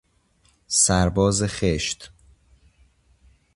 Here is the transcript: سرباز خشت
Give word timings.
سرباز 0.67 1.43
خشت 1.47 2.11